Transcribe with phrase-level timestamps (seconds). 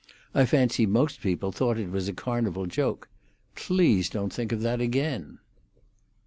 [0.33, 3.07] I fancy most people thought it was a Carnival joke.
[3.53, 5.37] Please don't think of that again."